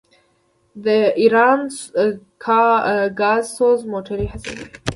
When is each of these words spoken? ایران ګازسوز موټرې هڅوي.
ایران 1.21 1.59
ګازسوز 3.19 3.79
موټرې 3.91 4.27
هڅوي. 4.33 4.65